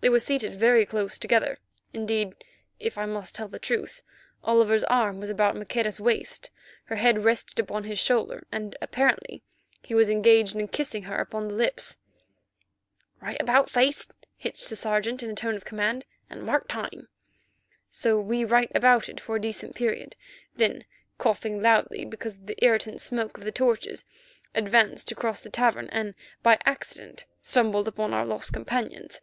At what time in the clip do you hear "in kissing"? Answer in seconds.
10.54-11.04